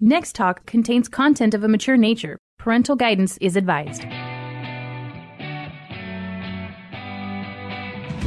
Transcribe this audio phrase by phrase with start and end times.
[0.00, 2.36] Next Talk contains content of a mature nature.
[2.58, 4.04] Parental guidance is advised.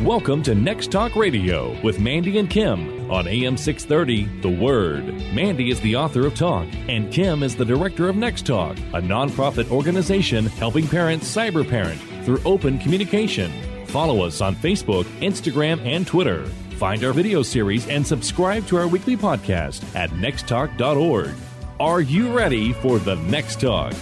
[0.04, 5.06] Welcome to Next Talk Radio with Mandy and Kim on AM 630 The Word.
[5.32, 9.00] Mandy is the author of Talk, and Kim is the director of Next Talk, a
[9.00, 13.52] nonprofit organization helping parents cyberparent through open communication.
[13.86, 16.48] Follow us on Facebook, Instagram, and Twitter.
[16.80, 21.36] Find our video series and subscribe to our weekly podcast at nexttalk.org.
[21.80, 23.94] Are you ready for the next talk?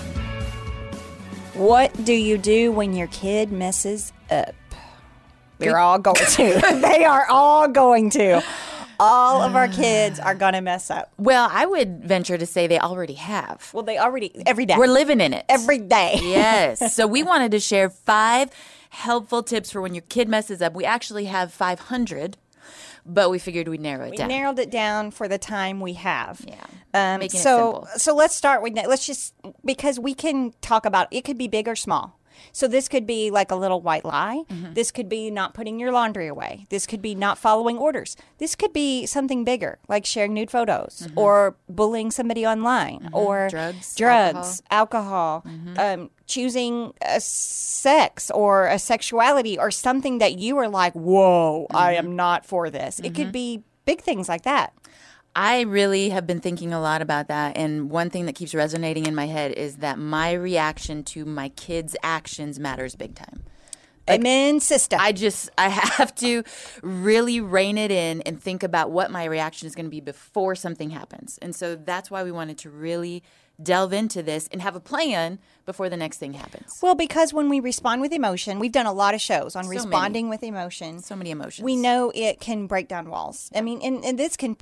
[1.54, 4.56] What do you do when your kid messes up?
[5.60, 6.80] We're all going to.
[6.82, 8.44] they are all going to.
[9.00, 11.12] All of our kids are going to mess up.
[11.20, 13.70] Well, I would venture to say they already have.
[13.74, 14.76] Well, they already, every day.
[14.76, 15.46] We're living in it.
[15.48, 16.18] every day.
[16.22, 16.96] yes.
[16.96, 18.50] So we wanted to share five
[18.90, 20.74] helpful tips for when your kid messes up.
[20.74, 22.38] We actually have 500,
[23.06, 24.30] but we figured we'd narrow it We down.
[24.30, 26.44] narrowed it down for the time we have.
[26.48, 26.56] Yeah.
[26.98, 28.90] Um, so, so let's start with that.
[28.90, 29.34] let's just
[29.64, 32.18] because we can talk about it could be big or small.
[32.52, 34.44] So this could be like a little white lie.
[34.52, 34.74] Mm-hmm.
[34.74, 36.68] This could be not putting your laundry away.
[36.70, 38.16] This could be not following orders.
[38.38, 43.58] This could be something bigger, like sharing nude photos or bullying somebody online or Mm-hmm.
[43.58, 45.44] Drugs, drugs, alcohol,
[45.78, 51.94] um, choosing a sex or a sexuality or something that you are like, whoa, I
[51.94, 53.00] am not for this.
[53.00, 54.74] It could be big things like that.
[55.38, 57.56] I really have been thinking a lot about that.
[57.58, 61.50] And one thing that keeps resonating in my head is that my reaction to my
[61.50, 63.44] kids' actions matters big time.
[64.10, 64.98] Amen, sister.
[65.00, 66.44] I just I have to
[66.82, 70.56] really rein it in and think about what my reaction is going to be before
[70.56, 71.38] something happens.
[71.40, 73.22] And so that's why we wanted to really
[73.62, 76.80] delve into this and have a plan before the next thing happens.
[76.82, 79.78] Well, because when we respond with emotion, we've done a lot of shows on many.
[79.78, 81.00] responding with emotion.
[81.00, 81.66] So many emotions.
[81.66, 83.50] We know it can break down walls.
[83.54, 84.58] I mean, and, and this can,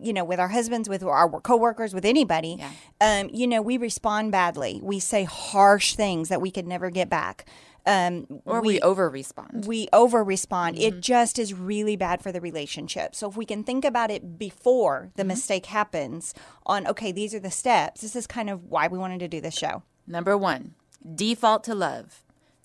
[0.00, 2.62] you know, with our husbands, with our coworkers, with anybody,
[3.00, 4.80] um, you know, we respond badly.
[4.82, 7.46] We say harsh things that we could never get back.
[7.86, 9.66] Um, or we, over respond.
[9.66, 10.76] we over respond.
[10.76, 10.96] Mm-hmm.
[10.96, 13.14] It just is really bad for the relationship.
[13.14, 15.28] So if we can think about it before the Mm-hmm.
[15.28, 16.32] mistake happens
[16.64, 19.40] on, okay, these are the steps, this is kind of why we wanted to do
[19.40, 19.82] this show.
[20.06, 20.74] Number one,
[21.14, 22.23] default to love.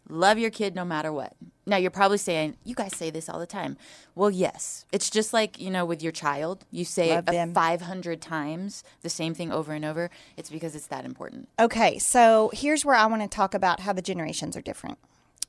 [0.09, 1.34] Love your kid no matter what.
[1.66, 3.78] Now, you're probably saying, you guys say this all the time.
[4.16, 4.86] Well, yes.
[4.92, 9.09] It's just like, you know, with your child, you say Love a 500 times the
[9.09, 10.09] same thing over and over.
[10.36, 11.48] It's because it's that important.
[11.59, 14.98] Okay, so here's where I want to talk about how the generations are different.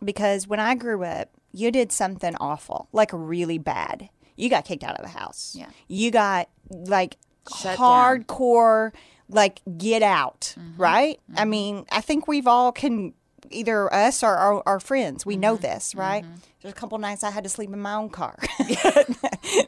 [0.04, 4.10] Because when I grew up, you did something awful, like really bad.
[4.36, 5.54] You got kicked out of the house.
[5.58, 5.70] Yeah.
[5.88, 7.16] You got like
[7.58, 8.24] Shut down.
[8.24, 8.92] hardcore,
[9.28, 10.80] like get out, mm-hmm.
[10.80, 11.20] right?
[11.34, 11.50] I mm-hmm.
[11.50, 13.14] mean, I think we've all can
[13.50, 15.62] either us or our, our friends, we know mm-hmm.
[15.62, 16.24] this, right?
[16.24, 16.34] Mm-hmm.
[16.62, 18.36] There's a couple nights I had to sleep in my own car.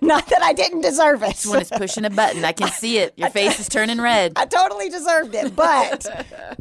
[0.03, 1.43] Not that I didn't deserve it.
[1.47, 3.15] When it's pushing a button, I can see it.
[3.17, 4.35] Your face is turning red.
[4.37, 5.57] I totally deserved it.
[5.57, 6.07] But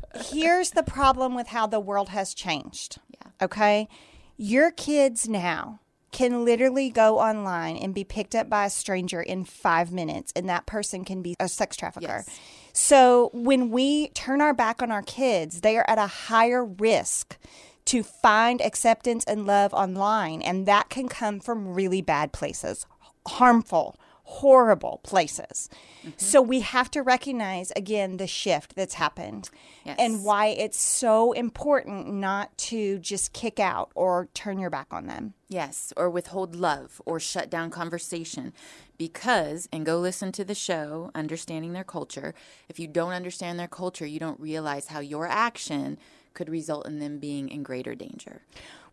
[0.32, 3.00] here's the problem with how the world has changed.
[3.10, 3.46] Yeah.
[3.46, 3.90] Okay.
[4.38, 5.82] Your kids now
[6.14, 10.48] can literally go online and be picked up by a stranger in five minutes, and
[10.48, 12.24] that person can be a sex trafficker.
[12.26, 12.40] Yes.
[12.74, 17.38] So when we turn our back on our kids, they are at a higher risk
[17.86, 22.86] to find acceptance and love online, and that can come from really bad places,
[23.28, 23.98] harmful,
[24.32, 25.70] horrible places.
[26.02, 26.12] Mm-hmm.
[26.16, 29.50] So we have to recognize again the shift that's happened
[29.86, 29.98] Yes.
[30.00, 35.08] and why it's so important not to just kick out or turn your back on
[35.08, 35.34] them.
[35.50, 38.54] Yes, or withhold love or shut down conversation
[38.98, 42.34] because, and go listen to the show, Understanding Their Culture.
[42.70, 45.98] If you don't understand their culture, you don't realize how your action
[46.34, 48.44] could result in them being in greater danger.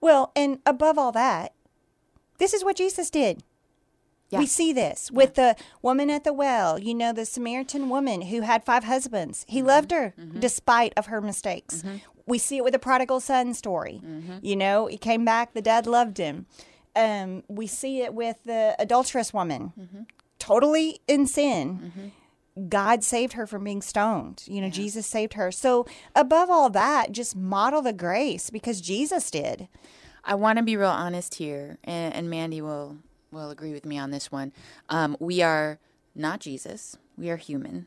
[0.01, 1.53] Well, and above all that,
[2.39, 3.43] this is what Jesus did.
[4.31, 4.41] Yeah.
[4.41, 8.43] We see this with the woman at the well, you know, the Samaritan woman who
[8.43, 9.45] had five husbands.
[9.49, 9.67] He Mm-hmm.
[9.69, 11.83] loved her despite of her mistakes.
[12.27, 14.03] We see it with the prodigal son story.
[14.05, 14.39] Mm-hmm.
[14.43, 16.45] You know, he came back, the dad loved him.
[16.95, 20.03] Um, we see it with the adulterous woman, Mm-hmm.
[20.39, 22.13] totally in sin.
[22.69, 24.43] God saved her from being stoned.
[24.47, 25.53] You know, Jesus saved her.
[25.53, 25.87] So,
[26.17, 29.69] above all that, just model the grace because Jesus did.
[30.25, 32.97] I want to be real honest here, and, and Mandy will
[33.31, 34.53] will agree with me on this one.
[34.89, 35.79] Um, we are
[36.15, 36.97] not Jesus.
[37.17, 37.87] We are human,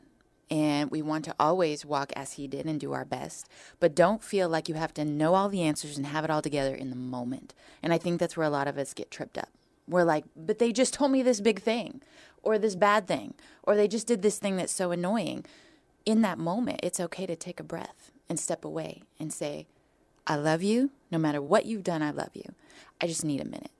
[0.50, 3.48] and we want to always walk as He did and do our best.
[3.80, 6.42] But don't feel like you have to know all the answers and have it all
[6.42, 7.54] together in the moment.
[7.82, 9.48] And I think that's where a lot of us get tripped up.
[9.88, 12.02] We're like, but they just told me this big thing,
[12.42, 15.44] or this bad thing, or they just did this thing that's so annoying.
[16.04, 19.66] In that moment, it's okay to take a breath and step away and say,
[20.26, 20.90] I love you.
[21.10, 22.54] No matter what you've done, I love you.
[23.00, 23.70] I just need a minute.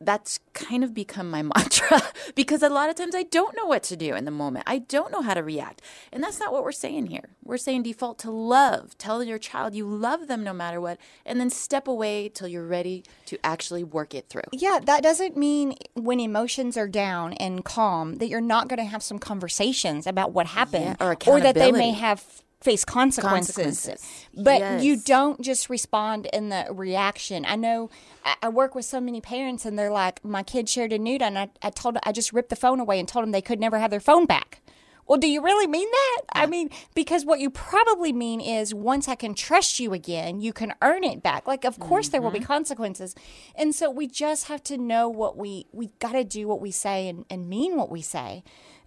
[0.00, 2.02] That's kind of become my mantra
[2.34, 4.64] because a lot of times I don't know what to do in the moment.
[4.66, 5.82] I don't know how to react.
[6.12, 7.30] And that's not what we're saying here.
[7.44, 8.96] We're saying default to love.
[8.98, 12.66] Tell your child you love them no matter what, and then step away till you're
[12.66, 14.42] ready to actually work it through.
[14.52, 18.84] Yeah, that doesn't mean when emotions are down and calm that you're not going to
[18.84, 23.54] have some conversations about what happened Yeah, or or that they may have face consequences.
[23.54, 24.26] Consequences.
[24.34, 27.44] But you don't just respond in the reaction.
[27.44, 27.90] I know
[28.24, 31.22] I, I work with so many parents and they're like, my kid shared a nude
[31.22, 33.60] and I, I told I just ripped the phone away and told them they could
[33.60, 34.62] never have their phone back.
[35.06, 36.22] Well, do you really mean that?
[36.32, 40.54] I mean, because what you probably mean is once I can trust you again, you
[40.54, 41.46] can earn it back.
[41.46, 43.14] Like, of course, there will be consequences.
[43.54, 46.70] And so we just have to know what we, we got to do what we
[46.70, 48.44] say and, and mean what we say.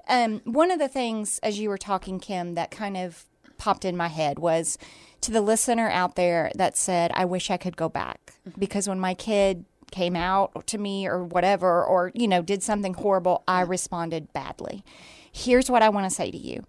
[0.10, 3.26] Um, one of the things, as you were talking, Kim, that kind of
[3.58, 4.78] popped in my head was
[5.22, 8.34] to the listener out there that said, I wish I could go back.
[8.48, 8.60] Mm-hmm.
[8.60, 12.94] Because when my kid came out to me or whatever, or, you know, did something
[12.94, 13.72] horrible, I mm-hmm.
[13.72, 14.84] responded badly.
[15.32, 16.66] Here's what I want to say to you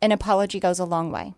[0.00, 1.34] an apology goes a long way.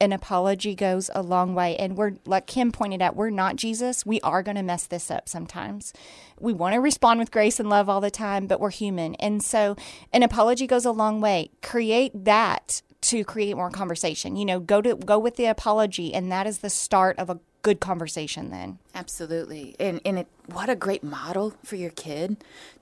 [0.00, 1.76] An apology goes a long way.
[1.76, 4.06] And we're, like Kim pointed out, we're not Jesus.
[4.06, 5.92] We are going to mess this up sometimes.
[6.38, 9.16] We want to respond with grace and love all the time, but we're human.
[9.16, 9.76] And so
[10.12, 11.50] an apology goes a long way.
[11.62, 14.36] Create that to create more conversation.
[14.36, 17.38] You know, go to go with the apology, and that is the start of a
[17.62, 18.78] good conversation then.
[18.94, 19.76] Absolutely.
[19.78, 22.36] And and it what a great model for your kid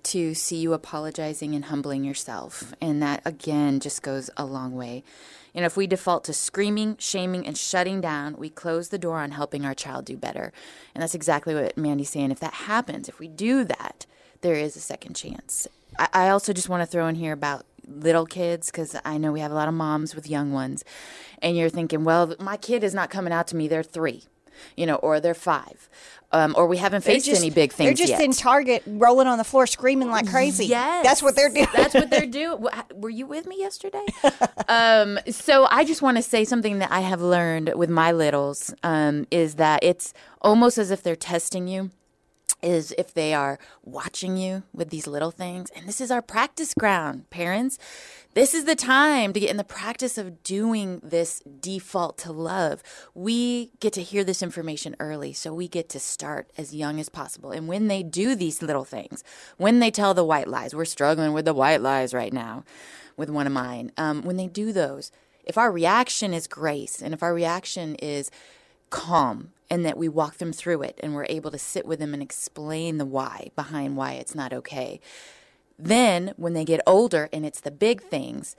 [0.05, 2.75] to see you apologizing and humbling yourself.
[2.81, 5.05] And that again just goes a long way.
[5.55, 9.33] And if we default to screaming, shaming, and shutting down, we close the door on
[9.33, 10.53] helping our child do better.
[10.95, 12.31] And that's exactly what Mandy's saying.
[12.31, 14.07] If that happens, if we do that,
[14.43, 15.67] there is a second chance.
[15.99, 19.33] I, I also just want to throw in here about little kids because I know
[19.33, 20.85] we have a lot of moms with young ones.
[21.43, 23.69] And you're thinking, well, my kid is not coming out to me.
[23.69, 24.25] They're three
[24.77, 25.89] you know, or they're five,
[26.33, 28.23] um, or we haven't faced just, any big things They're just yet.
[28.23, 30.67] in Target, rolling on the floor, screaming like crazy.
[30.67, 31.67] Yes, that's what they're doing.
[31.75, 32.67] That's what they're doing.
[32.95, 34.05] Were you with me yesterday?
[34.69, 38.75] um, so I just want to say something that I have learned with my littles
[38.83, 41.91] um, is that it's almost as if they're testing you.
[42.63, 45.71] Is if they are watching you with these little things.
[45.71, 47.79] And this is our practice ground, parents.
[48.35, 52.83] This is the time to get in the practice of doing this default to love.
[53.13, 57.09] We get to hear this information early, so we get to start as young as
[57.09, 57.51] possible.
[57.51, 59.25] And when they do these little things,
[59.57, 62.65] when they tell the white lies, we're struggling with the white lies right now
[63.17, 63.91] with one of mine.
[63.97, 65.11] Um, when they do those,
[65.45, 68.31] if our reaction is grace and if our reaction is
[68.91, 72.13] calm and that we walk them through it and we're able to sit with them
[72.13, 75.01] and explain the why behind why it's not okay.
[75.79, 78.57] Then, when they get older and it's the big things,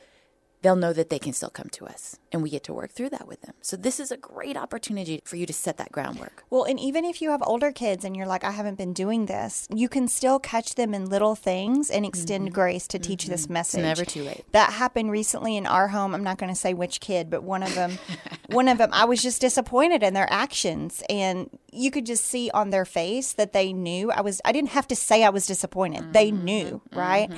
[0.62, 3.10] they'll know that they can still come to us and we get to work through
[3.10, 3.54] that with them.
[3.62, 6.44] So, this is a great opportunity for you to set that groundwork.
[6.50, 9.26] Well, and even if you have older kids and you're like, I haven't been doing
[9.26, 13.50] this, you can still catch them in little things and extend grace to teach this
[13.50, 13.80] message.
[13.80, 13.88] Mm-hmm.
[13.88, 14.46] never too late.
[14.52, 16.14] That happened recently in our home.
[16.14, 17.98] I'm not going to say which kid, but one of them,
[18.50, 22.50] one of them, I was just disappointed in their actions, and you could just see
[22.54, 24.42] on their face that they knew I was.
[24.46, 26.14] I didn't have to say I was disappointed.
[26.14, 26.46] They Mm-hmm.
[26.46, 27.30] knew, right?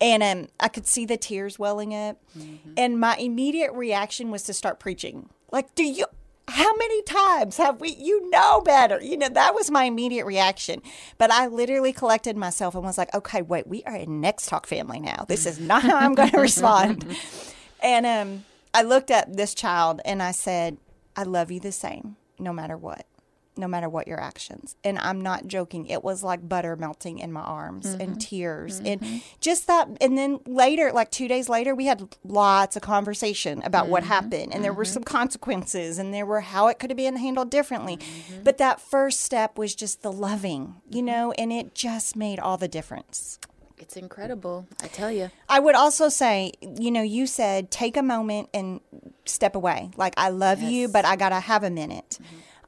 [0.00, 2.18] And um, I could see the tears welling up.
[2.38, 2.72] Mm-hmm.
[2.76, 5.28] And my immediate reaction was to start preaching.
[5.50, 6.06] Like, do you,
[6.46, 9.00] how many times have we, you know better?
[9.02, 10.82] You know, that was my immediate reaction.
[11.18, 14.66] But I literally collected myself and was like, okay, wait, we are a Next Talk
[14.66, 15.24] family now.
[15.28, 17.04] This is not how I'm going to respond.
[17.80, 20.78] And um, I looked at this child and I said,
[21.16, 23.06] I love you the same, no matter what.
[23.58, 24.76] No matter what your actions.
[24.84, 25.86] And I'm not joking.
[25.86, 28.18] It was like butter melting in my arms and mm-hmm.
[28.18, 28.78] tears.
[28.78, 29.18] And mm-hmm.
[29.40, 29.88] just that.
[30.00, 34.12] And then later, like two days later, we had lots of conversation about what mm-hmm.
[34.12, 34.54] happened.
[34.54, 37.98] And there were some consequences and there were how it could have been handled differently.
[38.44, 42.56] But that first step was just the loving, you know, and it just made all
[42.56, 43.38] the difference.
[43.80, 45.30] It's incredible, I tell you.
[45.48, 48.80] I would also say, you know, you said take a moment and
[49.24, 49.90] step away.
[49.96, 52.18] Like, I love you, but I got to have a minute.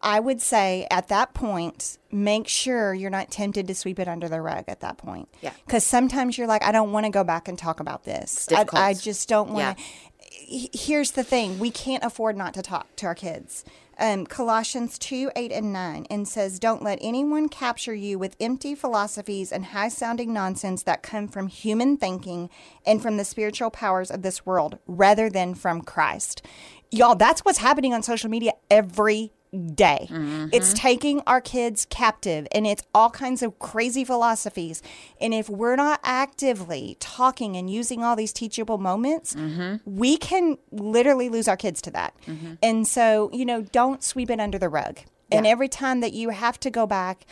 [0.02, 4.28] I would say at that point, make sure you're not tempted to sweep it under
[4.28, 5.28] the rug at that point.
[5.42, 5.52] Yeah.
[5.66, 8.48] Because sometimes you're like, I don't want to go back and talk about this.
[8.50, 8.64] I.
[8.72, 9.82] I just don't want to.
[9.82, 10.68] Yeah.
[10.72, 13.64] Here's the thing we can't afford not to talk to our kids.
[13.98, 18.74] Um, Colossians 2 8 and 9 and says, Don't let anyone capture you with empty
[18.74, 22.48] philosophies and high sounding nonsense that come from human thinking
[22.86, 26.40] and from the spiritual powers of this world rather than from Christ.
[26.90, 29.32] Y'all, that's what's happening on social media every
[29.74, 30.06] day.
[30.52, 30.74] It's mm-hmm.
[30.74, 34.82] taking our kids captive and it's all kinds of crazy philosophies.
[35.20, 39.76] And if we're not actively talking and using all these teachable moments, mm-hmm.
[39.84, 42.14] we can literally lose our kids to that.
[42.26, 42.54] Mm-hmm.
[42.62, 45.00] And so, you know, don't sweep it under the rug.
[45.32, 47.24] And every time that you have to go back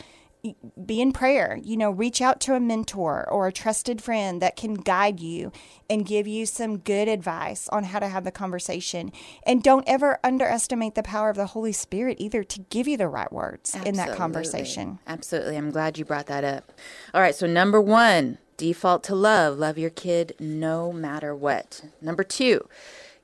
[0.85, 1.59] be in prayer.
[1.61, 5.51] You know, reach out to a mentor or a trusted friend that can guide you
[5.89, 9.11] and give you some good advice on how to have the conversation.
[9.43, 13.07] And don't ever underestimate the power of the Holy Spirit either to give you the
[13.07, 14.99] right words in that conversation.
[15.07, 15.57] Absolutely.
[15.57, 16.71] I'm glad you brought that up.
[17.13, 17.35] All right.
[17.35, 19.57] So, number one, default to love.
[19.57, 21.81] Love your kid no matter what.
[22.01, 22.67] Number two,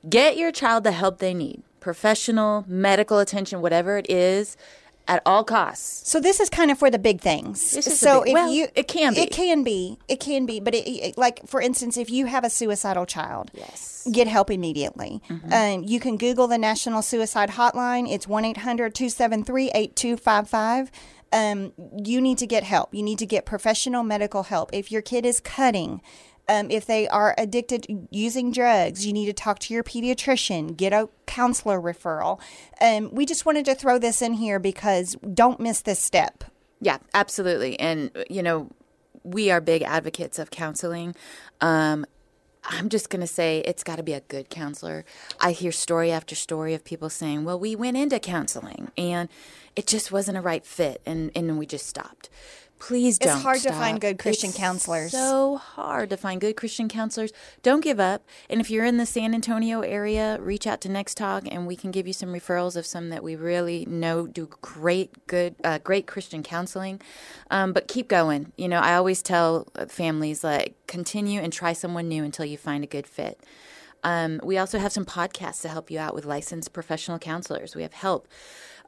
[0.08, 4.56] get your child the help they need professional, medical attention, whatever it is,
[5.08, 6.08] at all costs.
[6.10, 7.70] So this is kind of for the big things.
[7.72, 9.20] This is so big- if well, you, it can be.
[9.20, 10.58] it can be, it can be.
[10.60, 14.02] But it, it- like for instance, if you have a suicidal child, Yes.
[14.04, 14.12] Mm-hmm.
[14.12, 15.20] get help immediately.
[15.50, 18.08] Um, you can Google the National Suicide Hotline.
[18.10, 20.90] It's one 8255
[21.32, 21.72] Um,
[22.04, 22.94] you need to get help.
[22.94, 24.70] You need to get professional medical help.
[24.72, 26.00] If your kid is cutting.
[26.48, 30.92] Um, if they are addicted using drugs, you need to talk to your pediatrician, get
[30.92, 32.40] a counselor referral.
[32.80, 36.44] Um, we just wanted to throw this in here because don't miss this step.
[36.80, 37.78] Yeah, absolutely.
[37.80, 38.70] And, you know,
[39.24, 41.16] we are big advocates of counseling.
[41.60, 42.06] Um,
[42.68, 45.04] I'm just going to say it's got to be a good counselor.
[45.40, 49.28] I hear story after story of people saying, well, we went into counseling and
[49.76, 52.28] it just wasn't a right fit and, and we just stopped.
[52.78, 53.34] Please don't.
[53.34, 55.12] It's hard to find good Christian It's counselors.
[55.12, 57.32] So hard to find good Christian counselors.
[57.62, 58.24] Don't give up.
[58.50, 61.74] And if you're in the San Antonio area, reach out to Next Talk, and we
[61.74, 65.78] can give you some referrals of some that we really know do great, good, uh,
[65.78, 67.00] great Christian counseling.
[67.50, 68.52] Um, but keep going.
[68.56, 72.84] You know, I always tell families like continue and try someone new until you find
[72.84, 73.40] a good fit.
[74.04, 77.74] Um, we also have some podcasts to help you out with licensed professional counselors.
[77.74, 78.28] We have help.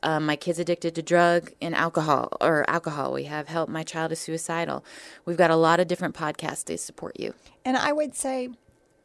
[0.02, 3.12] Um, my kid's addicted to drug and alcohol, or alcohol.
[3.12, 3.68] We have help.
[3.68, 4.84] My child is suicidal.
[5.24, 7.34] We've got a lot of different podcasts to support you.
[7.64, 8.50] And I would say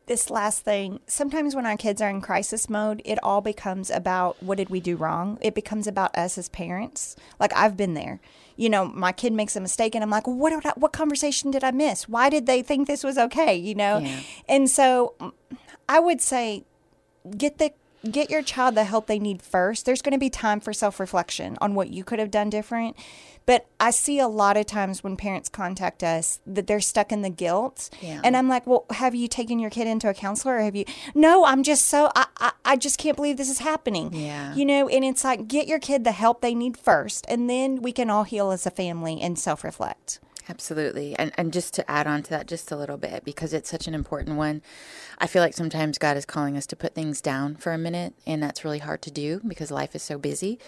[0.05, 4.41] this last thing sometimes when our kids are in crisis mode, it all becomes about
[4.43, 5.37] what did we do wrong?
[5.41, 7.15] It becomes about us as parents.
[7.39, 8.19] Like I've been there.
[8.55, 11.51] You know, my kid makes a mistake and I'm like, what did I, what conversation
[11.51, 12.07] did I miss?
[12.07, 13.99] Why did they think this was okay, you know?
[13.99, 14.19] Yeah.
[14.47, 15.15] And so
[15.87, 16.65] I would say
[17.37, 17.71] get the
[18.09, 19.85] get your child the help they need first.
[19.85, 22.95] There's going to be time for self-reflection on what you could have done different.
[23.45, 27.21] But I see a lot of times when parents contact us that they're stuck in
[27.23, 27.89] the guilt.
[28.01, 28.21] Yeah.
[28.23, 30.85] And I'm like, well, have you taken your kid into a counselor or have you?
[31.13, 34.13] No, I'm just so, I, I, I just can't believe this is happening.
[34.13, 34.55] Yeah.
[34.55, 37.25] You know, and it's like, get your kid the help they need first.
[37.27, 40.19] And then we can all heal as a family and self reflect.
[40.49, 41.15] Absolutely.
[41.17, 43.87] And and just to add on to that just a little bit because it's such
[43.87, 44.61] an important one.
[45.19, 48.13] I feel like sometimes God is calling us to put things down for a minute
[48.27, 50.59] and that's really hard to do because life is so busy.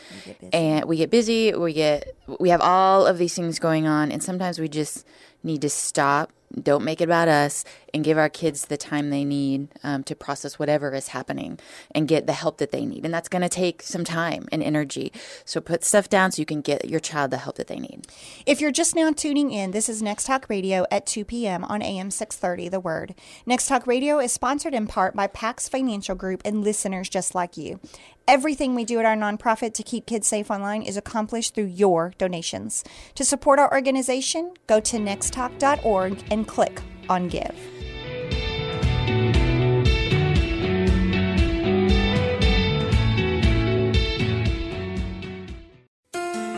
[0.53, 4.23] And we get busy, we get we have all of these things going on and
[4.23, 5.05] sometimes we just
[5.45, 9.25] need to stop, don't make it about us and give our kids the time they
[9.25, 11.59] need um, to process whatever is happening
[11.91, 13.03] and get the help that they need.
[13.05, 15.11] And that's going to take some time and energy.
[15.43, 18.07] So put stuff down so you can get your child the help that they need.
[18.45, 21.63] If you're just now tuning in, this is Next Talk Radio at 2 p.m.
[21.65, 23.15] on AM 630, The Word.
[23.45, 27.57] Next Talk Radio is sponsored in part by Pax Financial Group and listeners just like
[27.57, 27.79] you.
[28.27, 32.13] Everything we do at our nonprofit to keep kids safe online is accomplished through your
[32.17, 32.83] donations.
[33.13, 37.74] To support our organization, go to nexttalk.org and click on Give.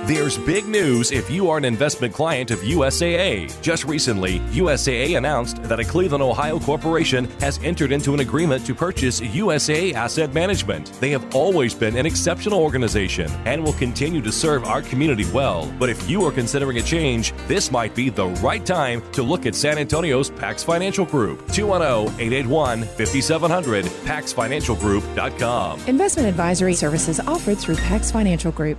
[0.07, 3.61] There's big news if you are an investment client of USAA.
[3.61, 8.73] Just recently, USAA announced that a Cleveland, Ohio corporation has entered into an agreement to
[8.73, 10.93] purchase USAA Asset Management.
[11.01, 15.69] They have always been an exceptional organization and will continue to serve our community well.
[15.77, 19.45] But if you are considering a change, this might be the right time to look
[19.45, 21.51] at San Antonio's Pax Financial Group.
[21.51, 25.81] 210 881 5700, paxfinancialgroup.com.
[25.85, 28.77] Investment advisory services offered through Pax Financial Group.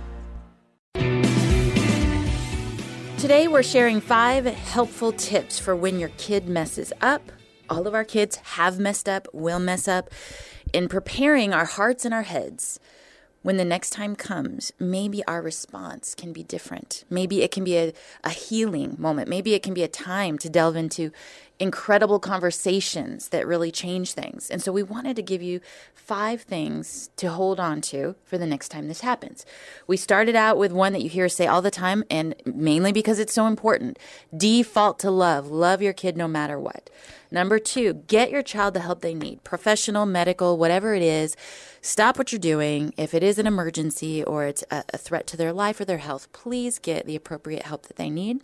[3.19, 7.33] Today, we're sharing five helpful tips for when your kid messes up.
[7.69, 10.09] All of our kids have messed up, will mess up.
[10.71, 12.79] In preparing our hearts and our heads,
[13.41, 17.03] when the next time comes, maybe our response can be different.
[17.09, 19.27] Maybe it can be a, a healing moment.
[19.27, 21.11] Maybe it can be a time to delve into
[21.59, 24.49] incredible conversations that really change things.
[24.49, 25.59] And so we wanted to give you
[25.93, 29.45] five things to hold on to for the next time this happens.
[29.85, 33.19] We started out with one that you hear say all the time, and mainly because
[33.19, 33.99] it's so important
[34.35, 35.51] default to love.
[35.51, 36.89] Love your kid no matter what.
[37.31, 41.35] Number two, get your child the help they need professional, medical, whatever it is.
[41.81, 42.93] Stop what you're doing.
[42.97, 45.99] If it is an emergency or it's a, a threat to their life or their
[45.99, 48.41] health, please get the appropriate help that they need.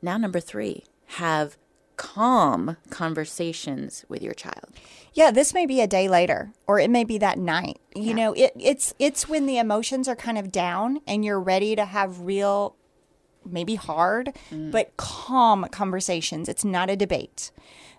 [0.00, 1.56] Now, number three, have
[1.96, 4.66] calm conversations with your child.
[5.14, 7.78] Yeah, this may be a day later or it may be that night.
[7.94, 11.74] You know, it it's it's when the emotions are kind of down and you're ready
[11.74, 12.76] to have real
[13.44, 14.70] maybe hard, mm.
[14.70, 16.48] but calm conversations.
[16.48, 17.50] It's not a debate.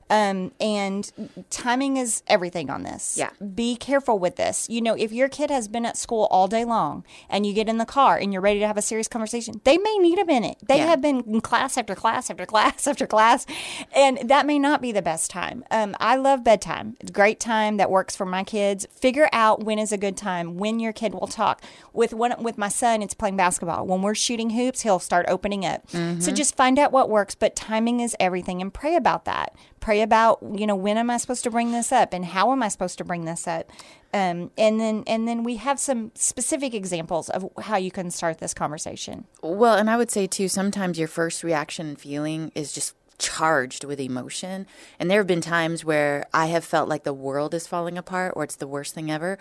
[0.10, 1.12] Um, and
[1.50, 3.18] timing is everything on this.
[3.18, 3.30] Yeah.
[3.56, 4.70] Be careful with this.
[4.70, 7.68] You know, if your kid has been at school all day long and you get
[7.68, 10.26] in the car and you're ready to have a serious conversation, they may need a
[10.26, 10.58] minute.
[10.68, 10.86] They Yeah.
[10.88, 13.46] have been in class after class after class after class,
[13.94, 15.66] and that may not be the best time.
[15.72, 16.96] Um, I love bedtime.
[17.00, 18.88] It's a great time that works for my kids.
[18.92, 21.62] Figure out when is a good time, when your kid will talk.
[21.94, 23.86] With one with my son, it's playing basketball.
[23.86, 25.84] When we're shooting hoops, he'll start opening up.
[26.20, 29.54] So just find out what works, but timing is everything and pray about that.
[29.80, 32.62] Pray about, you know, when am I supposed to bring this up and how am
[32.62, 33.72] I supposed to bring this up?
[34.14, 38.40] Um, and then and then we have some specific examples of how you can start
[38.40, 39.26] this conversation.
[39.42, 43.84] Well, and I would say too, sometimes your first reaction and feeling is just charged
[43.84, 44.68] with emotion.
[45.00, 48.34] And there have been times where I have felt like the world is falling apart
[48.36, 49.38] or it's the worst thing ever.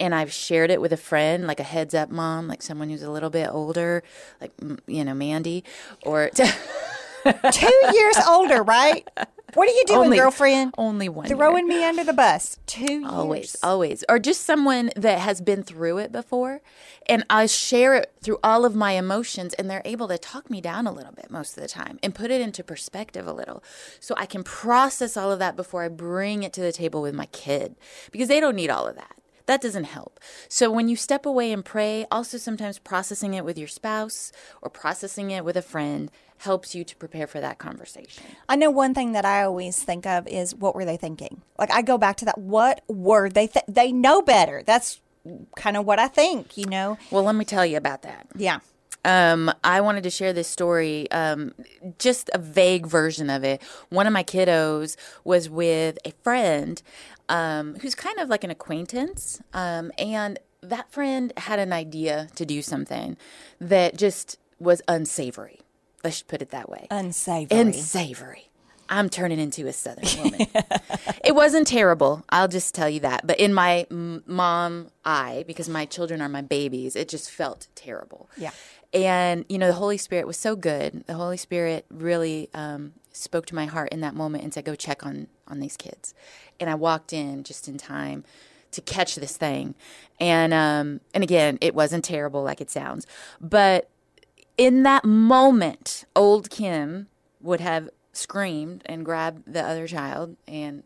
[0.00, 3.02] And I've shared it with a friend, like a heads up mom, like someone who's
[3.02, 4.02] a little bit older,
[4.40, 4.52] like,
[4.86, 5.64] you know, Mandy,
[6.04, 6.30] or
[7.52, 9.08] Two years older, right?
[9.54, 10.74] What are you doing, Only- girlfriend?
[10.76, 11.26] only one.
[11.26, 11.36] year.
[11.36, 12.58] Throwing me under the bus.
[12.66, 13.56] Two Always, years.
[13.62, 14.04] always.
[14.08, 16.60] Or just someone that has been through it before.
[17.06, 20.60] And I share it through all of my emotions, and they're able to talk me
[20.60, 23.62] down a little bit most of the time and put it into perspective a little.
[24.00, 27.14] So I can process all of that before I bring it to the table with
[27.14, 27.76] my kid
[28.10, 29.16] because they don't need all of that.
[29.46, 30.18] That doesn't help.
[30.48, 34.32] So when you step away and pray, also sometimes processing it with your spouse
[34.62, 38.24] or processing it with a friend helps you to prepare for that conversation.
[38.48, 41.42] I know one thing that I always think of is what were they thinking?
[41.58, 42.38] Like I go back to that.
[42.38, 43.46] What were they?
[43.46, 44.62] Th- they know better.
[44.64, 45.00] That's
[45.56, 46.56] kind of what I think.
[46.56, 46.98] You know?
[47.10, 48.26] Well, let me tell you about that.
[48.36, 48.60] Yeah.
[49.06, 51.52] Um, I wanted to share this story, um,
[51.98, 53.62] just a vague version of it.
[53.90, 56.80] One of my kiddos was with a friend
[57.28, 62.46] um, who's kind of like an acquaintance, um, and that friend had an idea to
[62.46, 63.18] do something
[63.60, 65.60] that just was unsavory.
[66.04, 66.86] Let's put it that way.
[66.90, 67.60] Unsavory.
[67.60, 68.50] Unsavory.
[68.88, 70.46] I'm turning into a Southern woman.
[71.24, 72.22] it wasn't terrible.
[72.28, 73.26] I'll just tell you that.
[73.26, 77.68] But in my m- mom eye, because my children are my babies, it just felt
[77.74, 78.28] terrible.
[78.36, 78.50] Yeah.
[78.92, 81.04] And, you know, the Holy Spirit was so good.
[81.06, 84.74] The Holy Spirit really um, spoke to my heart in that moment and said, go
[84.74, 86.14] check on, on these kids.
[86.60, 88.22] And I walked in just in time
[88.72, 89.74] to catch this thing.
[90.20, 93.06] And, um, and again, it wasn't terrible like it sounds.
[93.40, 93.88] But
[94.56, 97.08] in that moment, old Kim
[97.40, 100.82] would have screamed and grabbed the other child and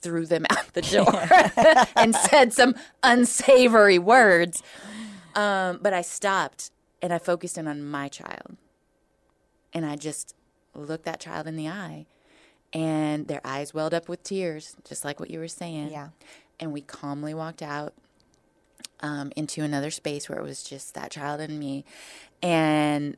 [0.00, 4.62] threw them out the door and said some unsavory words.
[5.34, 6.70] Um, but I stopped
[7.02, 8.56] and I focused in on my child.
[9.72, 10.34] And I just
[10.74, 12.06] looked that child in the eye,
[12.72, 15.90] and their eyes welled up with tears, just like what you were saying.
[15.90, 16.08] Yeah.
[16.58, 17.92] And we calmly walked out
[19.00, 21.84] um, into another space where it was just that child and me.
[22.42, 23.16] And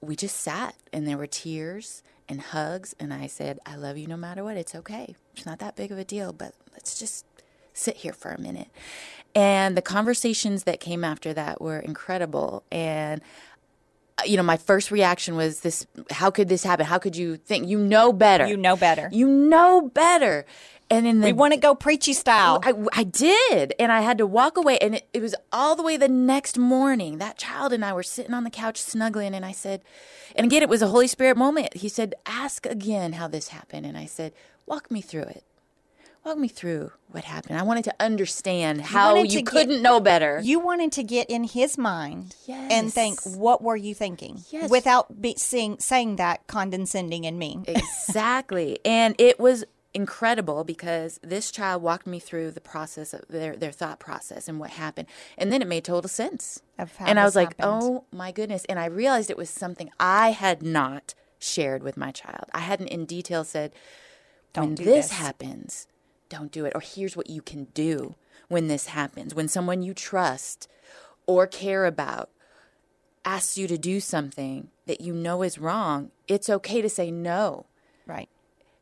[0.00, 2.94] we just sat, and there were tears and hugs.
[2.98, 4.56] And I said, I love you no matter what.
[4.56, 5.14] It's okay.
[5.34, 7.24] It's not that big of a deal, but let's just
[7.72, 8.68] sit here for a minute.
[9.34, 12.64] And the conversations that came after that were incredible.
[12.70, 13.22] And
[14.18, 16.86] uh, you know, my first reaction was this how could this happen?
[16.86, 18.46] How could you think you know better?
[18.46, 19.08] You know better.
[19.10, 20.44] You know better.
[20.92, 22.60] And in the we want to go preachy style.
[22.62, 23.74] I, I did.
[23.78, 24.78] And I had to walk away.
[24.78, 27.18] And it, it was all the way the next morning.
[27.18, 29.34] That child and I were sitting on the couch snuggling.
[29.34, 29.82] And I said,
[30.36, 31.74] and again, it was a Holy Spirit moment.
[31.78, 33.86] He said, Ask again how this happened.
[33.86, 34.32] And I said,
[34.66, 35.44] Walk me through it.
[36.24, 37.58] Walk me through what happened.
[37.58, 40.40] I wanted to understand how you, get- couldn't know better.
[40.40, 44.40] you wanted to get in his mind and think, what were you thinking?
[44.50, 44.70] Yes.
[44.70, 47.64] Without be, saying, saying that condescending and mean.
[47.66, 48.78] exactly.
[48.84, 53.72] And it was incredible because this child walked me through the process of their, their
[53.72, 55.08] thought process and what happened.
[55.36, 56.62] And then it made total sense.
[57.00, 57.82] And I was like, happened.
[57.82, 58.64] oh my goodness.
[58.66, 62.44] And I realized it was something I had not shared with my child.
[62.52, 63.72] I hadn't in detail said,
[64.54, 65.18] when Don't do this, this.
[65.18, 65.86] happens,
[66.28, 66.72] don't do it.
[66.74, 68.14] Or here's what you can do
[68.48, 69.34] when this happens.
[69.34, 70.68] When someone you trust
[71.26, 72.30] or care about
[73.24, 77.66] asks you to do something that you know is wrong, it's okay to say no
[78.06, 78.28] Right.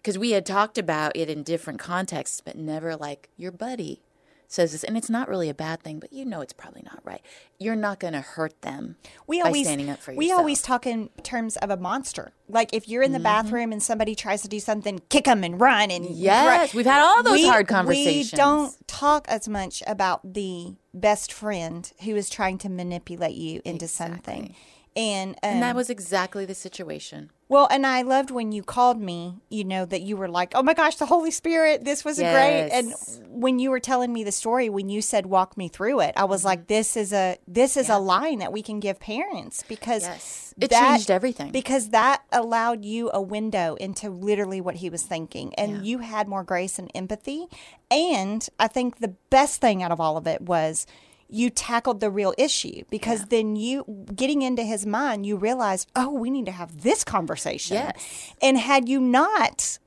[0.03, 4.03] Because we had talked about it in different contexts, but never like your buddy
[4.49, 6.99] says this, and it's not really a bad thing, but you know it's probably not
[7.05, 7.23] right.
[7.61, 8.97] You're not going to hurt them
[9.29, 12.33] We by always standing up for we always talk in terms of a monster.
[12.49, 13.23] Like if you're in the Mm-hmm.
[13.23, 17.01] bathroom and somebody tries to do something, kick them and run and Yes, we've had
[17.01, 18.33] all those We- hard conversations.
[18.33, 23.61] We don't talk as much about the best friend who is trying to manipulate you
[23.65, 24.57] into something.
[24.97, 27.31] And, um, And that was exactly the situation.
[27.49, 30.63] well, and I loved when you called me, you know, that you were like, oh
[30.63, 32.69] my gosh, the Holy Spirit, this was great.
[32.73, 32.93] And
[33.29, 36.25] when you were telling me the story, when you said walk me through it, I
[36.25, 40.03] was like, this is a this is a line that we can give parents because
[40.03, 40.55] Yes.
[40.61, 41.51] It that- changed everything.
[41.53, 45.55] Because that allowed you a window into literally what he was thinking.
[45.55, 47.47] And you had more grace and empathy.
[47.91, 50.87] And I think the best thing out of all of it was
[51.33, 56.11] you tackled the real issue because then you getting into his mind you realized oh
[56.11, 58.35] we need to have this conversation Yes.
[58.43, 59.79] and had you not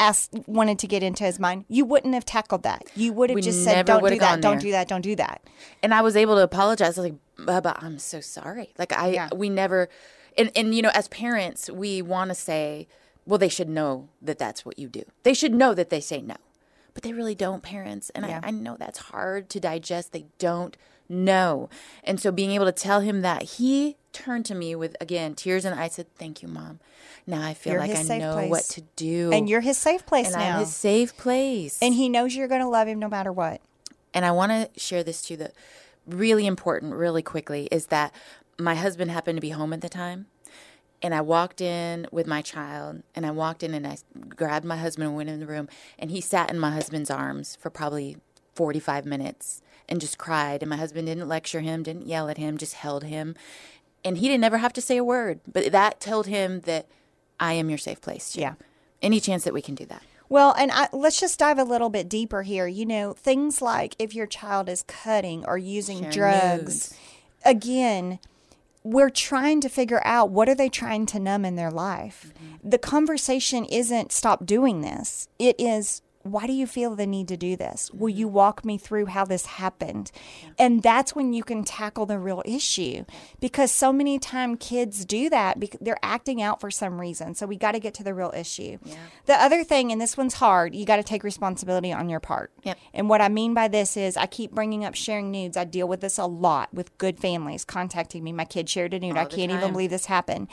[0.00, 3.34] asked wanted to get into his mind you wouldn't have tackled that you would have
[3.34, 4.60] We just said don't do that don't there.
[4.60, 5.42] do that don't do that
[5.82, 6.98] and I was able to apologize.
[6.98, 8.72] I was like, Bubba, I'm so sorry.
[8.78, 9.28] Like I, Yeah.
[9.34, 9.88] we never,
[10.38, 12.86] and and you know, as parents, we want to say,
[13.26, 15.02] well, they should know that that's what you do.
[15.24, 16.36] They should know that they say no,
[16.94, 18.10] but they really don't, parents.
[18.10, 18.40] And Yeah.
[18.42, 20.12] I, I know that's hard to digest.
[20.12, 20.76] They don't
[21.08, 21.68] know,
[22.04, 25.64] and so being able to tell him that he turned to me with again tears
[25.64, 26.80] and I said, "Thank you, mom."
[27.26, 28.50] Now I feel You're like I know place.
[28.50, 31.78] what to do, and you're his safe place and now I'm his safe place.
[31.82, 33.60] and he knows you're going to love him no matter what
[34.14, 35.36] and I want to share this too.
[35.36, 35.52] That
[36.06, 38.12] really important, really quickly, is that
[38.58, 40.26] my husband happened to be home at the time,
[41.02, 44.76] and I walked in with my child, and I walked in and I grabbed my
[44.76, 48.16] husband and went in the room, and he sat in my husband's arms for probably
[48.54, 50.62] forty-five minutes and just cried.
[50.62, 53.34] And my husband didn't lecture him, didn't yell at him, just held him,
[54.04, 55.40] and he didn't ever have to say a word.
[55.50, 56.86] But that told him that
[57.40, 58.36] I am your safe place.
[58.36, 58.54] Yeah.
[59.02, 60.02] Any chance that we can do that?
[60.28, 62.66] Well, and I, let's just dive a little bit deeper here.
[62.66, 66.96] You know, things like if your child is cutting or using drugs,
[67.44, 68.18] again,
[68.84, 72.32] we're trying to figure out what are they trying to numb in their life.
[72.34, 72.70] Mm-hmm.
[72.70, 75.28] The conversation isn't stop doing this.
[75.38, 77.90] It is why do you feel the need to do this?
[77.92, 78.36] Will you mm-hmm.
[78.36, 80.10] walk me through how this happened?
[80.58, 83.04] And that's when you can tackle the real issue
[83.40, 87.34] because so many time kids do that because they're acting out for some reason.
[87.34, 88.78] So we got to get to the real issue.
[89.26, 92.52] The other thing, and this one's hard, you got to take responsibility on your part.
[92.62, 92.78] Yep.
[92.94, 95.56] And what I mean by this is, I keep bringing up sharing nudes.
[95.56, 98.32] I deal with this a lot with good families contacting me.
[98.32, 99.16] My kid shared a nude.
[99.16, 100.48] I All the can't even believe this happened.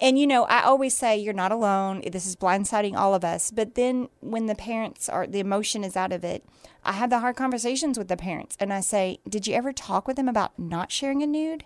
[0.00, 2.02] And you know, I always say you're not alone.
[2.10, 3.50] This is blindsiding all of us.
[3.50, 6.44] But then when the parents are, the emotion is out of it.
[6.84, 10.06] I have the hard conversations with the parents, and I say, "Did you ever talk
[10.06, 11.64] with them about not sharing a nude?"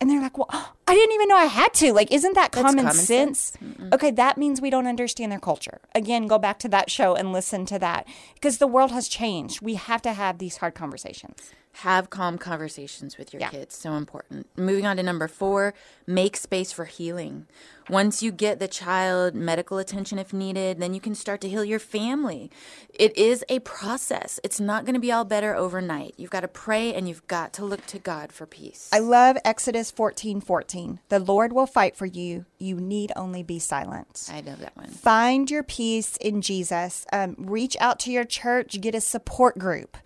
[0.00, 0.48] And they're like, "Well,
[0.86, 1.92] I didn't even know I had to.
[1.92, 3.52] Like, isn't that common, common sense?"
[3.92, 5.80] Okay, that means we don't understand their culture.
[5.94, 9.60] Again, go back to that show and listen to that because the world has changed.
[9.60, 11.50] We have to have these hard conversations.
[11.78, 13.50] Have calm conversations with your Yeah.
[13.50, 15.74] kids so important moving on to number four
[16.06, 17.46] make space for healing
[17.90, 21.64] once you get the child medical attention if needed then you can start to heal
[21.64, 22.50] your family
[22.94, 26.48] it is a process it's not going to be all better overnight you've got to
[26.48, 31.00] pray and you've got to look to god for peace I love Exodus fourteen fourteen.
[31.08, 32.44] The Lord will fight for you.
[32.58, 34.28] You need only be silent.
[34.32, 37.04] i know that one Find your peace in Jesus.
[37.12, 38.80] Um, reach out to your church.
[38.80, 39.96] Get a support group.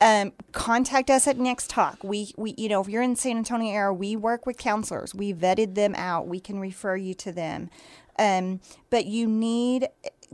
[0.00, 2.04] Um, contact us at Next Talk.
[2.04, 5.14] We, we, you know, if you're in San Antonio area, we work with counselors.
[5.14, 6.28] We vetted them out.
[6.28, 7.68] We can refer you to them.
[8.18, 9.88] Um, but you need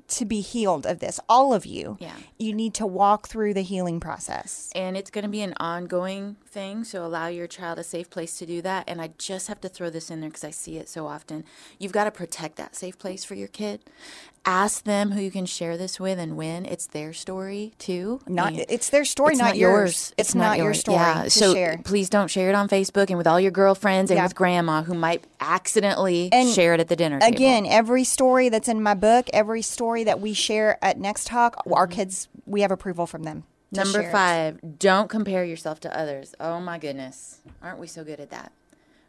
[0.08, 1.18] to be healed of this.
[1.28, 1.96] All of you.
[2.00, 2.12] Yeah.
[2.38, 4.70] You need to walk through the healing process.
[4.74, 8.38] and it's going to be an ongoing thing so allow your child a safe place
[8.38, 10.76] to do that and i just have to throw this in there because i see
[10.76, 11.42] it so often
[11.80, 13.80] you've got to protect that safe place for your kid
[14.46, 18.52] ask them who you can share this with and when it's their story too Not,
[18.52, 20.12] And it's their story, it's not, yours.
[20.16, 20.80] It's, not, your yours.
[20.80, 21.80] story yeah to so share.
[21.82, 24.24] please don't share it on facebook and with all your girlfriends and Yeah.
[24.24, 27.34] with grandma who might accidentally And share it at the dinner table.
[27.34, 31.62] Again, every story that's in my book, every story that we share at Next Talk,
[31.70, 33.44] our kids, we have approval from them.
[33.72, 33.76] Mm-hmm.
[33.76, 34.12] Number share it.
[34.12, 36.34] five, don't compare yourself to others.
[36.40, 37.40] Oh my goodness.
[37.62, 38.52] Aren't we so good at that?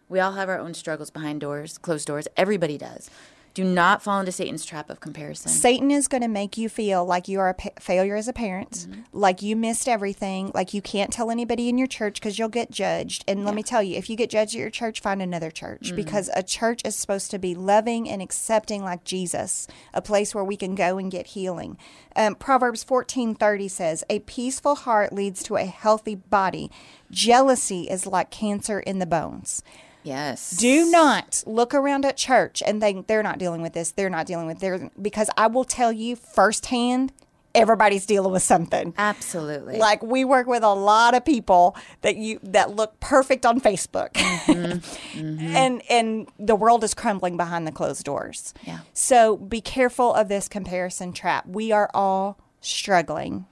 [0.10, 2.28] We all have our own struggles behind doors, closed doors.
[2.38, 3.10] Everybody does.
[3.56, 5.50] Do not fall into Satan's trap of comparison.
[5.50, 8.34] Satan is going to make you feel like you are a pa- failure as a
[8.34, 9.02] parent, Mm-hmm.
[9.14, 12.70] like you missed everything, like you can't tell anybody in your church because you'll get
[12.70, 13.24] judged.
[13.30, 15.84] And let me tell you, if you get judged at your church, find another church
[15.88, 15.96] Mm-hmm.
[15.96, 20.44] because a church is supposed to be loving and accepting like Jesus, a place where
[20.44, 21.78] we can go and get healing.
[22.16, 26.70] Um, Proverbs fourteen thirty says, "A peaceful heart leads to a healthy body.
[27.10, 29.64] Jealousy is like cancer in the bones."
[30.06, 30.52] Yes.
[30.52, 33.92] Do not look around at church and think they're not dealing with this.
[33.92, 37.12] They're not dealing with their because I will tell you firsthand,
[37.56, 38.94] everybody's dealing with something.
[38.98, 39.78] Absolutely.
[39.78, 44.12] Like we work with a lot of people that you that look perfect on Facebook,
[44.14, 44.76] mm-hmm.
[45.16, 45.56] Mm-hmm.
[45.56, 48.54] and and the world is crumbling behind the closed doors.
[48.64, 48.80] Yeah.
[48.94, 51.48] So be careful of this comparison trap.
[51.48, 53.46] We are all struggling.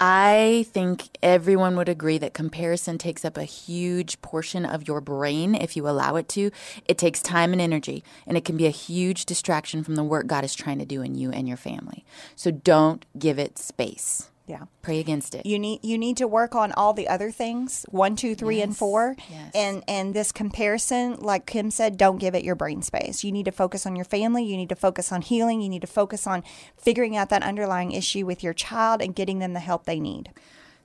[0.00, 5.56] I think everyone would agree that comparison takes up a huge portion of your brain
[5.56, 6.52] if you allow it to.
[6.84, 10.28] It takes time and energy, and it can be a huge distraction from the work
[10.28, 12.04] God is trying to do in you and your family.
[12.36, 14.30] So don't give it space.
[14.48, 14.64] Yeah.
[14.80, 15.44] Pray against it.
[15.44, 18.76] You need you need to work on all the other things one, two, three, and
[18.76, 19.14] four.
[19.30, 19.52] yes.
[19.54, 23.22] And and this comparison, like Kim said, don't give it your brain space.
[23.22, 24.44] You need to focus on your family.
[24.44, 25.60] You need to focus on healing.
[25.60, 26.42] You need to focus on
[26.76, 30.30] figuring out that underlying issue with your child and getting them the help they need.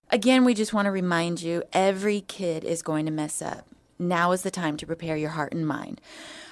[0.10, 3.66] Again, we just want to remind you every kid is going to mess up.
[3.98, 6.02] Now is the time to prepare your heart and mind.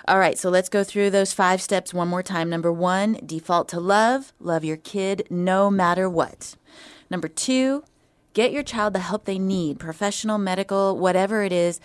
[0.08, 2.50] All right, so let's go through those five steps one more time.
[2.50, 4.34] Number one, default to love.
[4.40, 6.56] Love your kid no matter what.
[7.12, 7.84] Number two,
[8.34, 11.82] get your child the help they need professional, medical, whatever it is,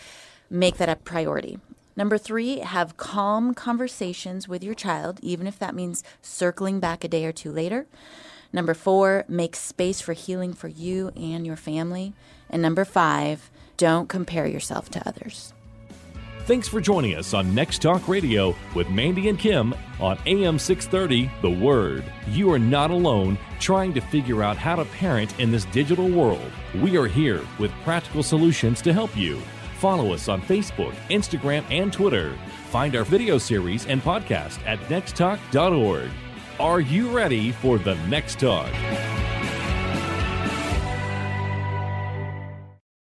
[0.49, 1.59] make that a priority.
[1.97, 7.09] Number three, have calm conversations with your child, even if that means circling back a
[7.09, 7.87] day or two later.
[8.53, 12.13] Number four, make space for healing for you and your family.
[12.49, 15.53] And number five, don't compare yourself to others.
[16.47, 21.29] Thanks for joining us on Next Talk Radio with Mandy and Kim on AM 630
[21.43, 22.05] The Word.
[22.29, 26.53] You are not alone trying to figure out how to parent in this digital world.
[26.77, 29.41] We are here with practical solutions to help you.
[29.81, 32.39] Follow us on Facebook, Instagram, and Twitter.
[32.71, 36.11] Find our video series and podcast at nexttalk.org.
[36.61, 38.71] Are you ready for the next talk?